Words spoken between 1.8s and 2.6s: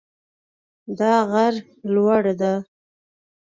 لوړ ده